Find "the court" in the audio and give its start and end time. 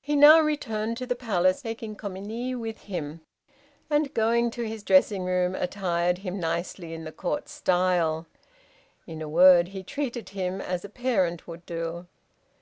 7.04-7.46